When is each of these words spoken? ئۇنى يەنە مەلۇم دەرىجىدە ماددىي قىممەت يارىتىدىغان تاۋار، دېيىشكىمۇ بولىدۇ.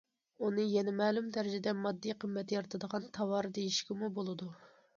ئۇنى 0.45 0.63
يەنە 0.75 0.93
مەلۇم 1.01 1.27
دەرىجىدە 1.35 1.75
ماددىي 1.83 2.17
قىممەت 2.25 2.53
يارىتىدىغان 2.57 3.07
تاۋار، 3.19 3.53
دېيىشكىمۇ 3.59 4.13
بولىدۇ. 4.21 4.53